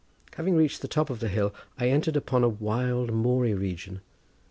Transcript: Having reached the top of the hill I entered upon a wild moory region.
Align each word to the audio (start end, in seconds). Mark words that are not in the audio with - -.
Having 0.33 0.55
reached 0.55 0.81
the 0.81 0.87
top 0.87 1.11
of 1.11 1.19
the 1.19 1.27
hill 1.27 1.53
I 1.77 1.89
entered 1.89 2.15
upon 2.15 2.43
a 2.43 2.49
wild 2.49 3.11
moory 3.11 3.53
region. 3.55 4.01